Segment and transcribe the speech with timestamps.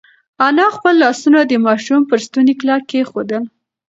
[0.47, 3.43] انا خپل لاسونه د ماشوم پر ستوني کلک کېښودل.